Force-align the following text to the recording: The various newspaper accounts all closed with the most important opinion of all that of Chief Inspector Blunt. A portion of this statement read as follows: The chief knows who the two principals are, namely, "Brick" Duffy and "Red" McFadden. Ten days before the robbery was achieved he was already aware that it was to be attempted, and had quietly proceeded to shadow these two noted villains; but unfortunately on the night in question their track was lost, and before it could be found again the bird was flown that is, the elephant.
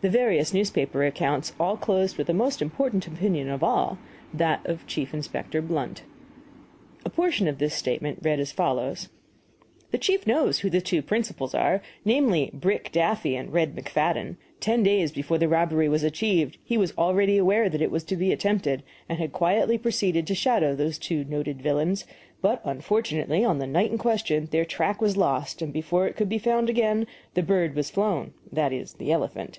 The 0.00 0.08
various 0.08 0.54
newspaper 0.54 1.04
accounts 1.04 1.52
all 1.58 1.76
closed 1.76 2.18
with 2.18 2.28
the 2.28 2.32
most 2.32 2.62
important 2.62 3.08
opinion 3.08 3.48
of 3.48 3.64
all 3.64 3.98
that 4.32 4.64
of 4.64 4.86
Chief 4.86 5.12
Inspector 5.12 5.60
Blunt. 5.62 6.04
A 7.04 7.10
portion 7.10 7.48
of 7.48 7.58
this 7.58 7.74
statement 7.74 8.20
read 8.22 8.38
as 8.38 8.52
follows: 8.52 9.08
The 9.90 9.98
chief 9.98 10.24
knows 10.24 10.60
who 10.60 10.70
the 10.70 10.80
two 10.80 11.02
principals 11.02 11.52
are, 11.52 11.82
namely, 12.04 12.52
"Brick" 12.54 12.92
Duffy 12.92 13.34
and 13.34 13.52
"Red" 13.52 13.74
McFadden. 13.74 14.36
Ten 14.60 14.84
days 14.84 15.10
before 15.10 15.36
the 15.36 15.48
robbery 15.48 15.88
was 15.88 16.04
achieved 16.04 16.58
he 16.62 16.78
was 16.78 16.94
already 16.96 17.36
aware 17.36 17.68
that 17.68 17.82
it 17.82 17.90
was 17.90 18.04
to 18.04 18.14
be 18.14 18.30
attempted, 18.32 18.84
and 19.08 19.18
had 19.18 19.32
quietly 19.32 19.78
proceeded 19.78 20.28
to 20.28 20.34
shadow 20.36 20.76
these 20.76 20.96
two 20.98 21.24
noted 21.24 21.60
villains; 21.60 22.04
but 22.40 22.60
unfortunately 22.62 23.44
on 23.44 23.58
the 23.58 23.66
night 23.66 23.90
in 23.90 23.98
question 23.98 24.46
their 24.52 24.64
track 24.64 25.00
was 25.00 25.16
lost, 25.16 25.60
and 25.60 25.72
before 25.72 26.06
it 26.06 26.14
could 26.14 26.28
be 26.28 26.38
found 26.38 26.70
again 26.70 27.04
the 27.34 27.42
bird 27.42 27.74
was 27.74 27.90
flown 27.90 28.32
that 28.52 28.72
is, 28.72 28.92
the 28.92 29.10
elephant. 29.10 29.58